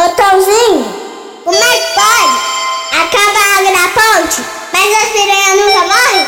[0.00, 0.82] Ô Tãozinho,
[1.44, 2.32] como é que pode?
[2.90, 4.40] Acaba a água da ponte,
[4.72, 6.26] mas as piranhas nunca morrem?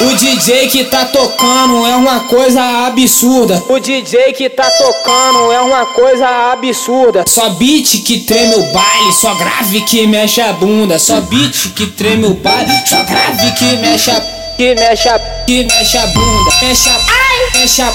[0.00, 3.62] O DJ que tá tocando é uma coisa absurda.
[3.68, 7.22] O DJ que tá tocando é uma coisa absurda.
[7.28, 10.98] Só beat que treme o baile, só grave que mexe a bunda.
[10.98, 14.20] Só beat que treme o baile, só grave que mexe a
[14.56, 16.50] que mexe a que mexe a bunda.
[16.62, 16.98] Mexe a
[17.54, 17.92] mexe a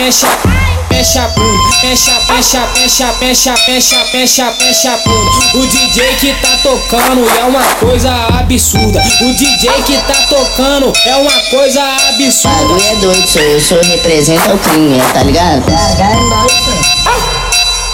[0.00, 0.63] mexe a
[0.94, 4.88] mexe a bunda, mexe a, mexe a, mexe a, mexe mexe a, mexe a, mexe
[4.88, 5.58] a bunda.
[5.58, 9.02] O DJ que tá tocando é uma coisa absurda.
[9.20, 12.56] O DJ que tá tocando é uma coisa absurda.
[12.56, 15.64] Bagulho é doido, sou eu, sou representa o crime, tá ligado?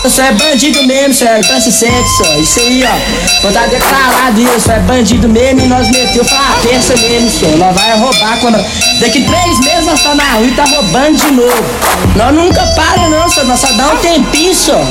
[0.03, 2.35] Isso é bandido mesmo, sério, pra se sente só.
[2.37, 3.43] Isso aí, ó.
[3.43, 7.47] Vou dar declarado isso, é bandido mesmo e nós meteu pra terça mesmo, só.
[7.59, 8.57] Nós vai roubar quando.
[8.99, 11.65] Daqui três meses nós tá na rua e tá roubando de novo.
[12.17, 13.45] Nós nunca para não, só.
[13.45, 14.83] Nós só dá um tempinho só.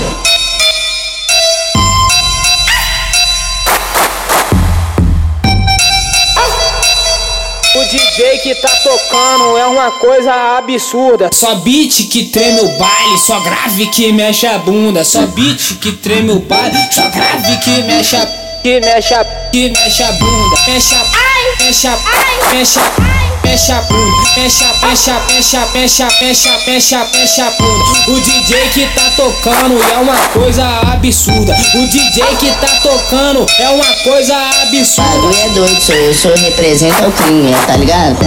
[7.80, 11.30] O DJ que tá tocando é uma coisa absurda.
[11.34, 15.06] Só beat que treme o baile, só grave que mexe a bunda.
[15.06, 18.26] Só beat que treme o baile, só grave que mexe a
[18.62, 20.58] que mexe a que mexe a bunda.
[20.68, 21.06] Mexe a
[21.64, 21.98] mexe a
[22.52, 26.60] mexe a mexe a bunda, mexe a, mexe a, mexe a, mexe a, mexe a,
[26.68, 28.12] mexe a, mexe a bunda.
[28.12, 31.56] O DJ que tá tocando é uma coisa absurda.
[31.74, 35.10] O DJ que tá tocando é uma coisa absurda.
[35.10, 38.18] Bagulho é doido, sou eu, sou representa o crime, tá ligado?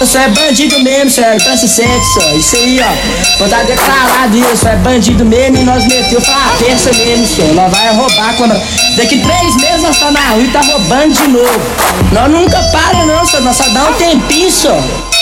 [0.00, 2.32] Isso é bandido mesmo, sério, pra se sente só.
[2.32, 3.38] Isso aí, ó.
[3.38, 7.42] Vou dar declarado isso, é bandido mesmo e nós meteu pra terça mesmo, só.
[7.52, 8.54] Nós vai roubar quando.
[8.96, 11.60] Daqui três meses nós tá na rua e tá roubando de novo.
[12.12, 12.62] Nós nunca
[13.42, 15.17] Nós só dá um tempinho só.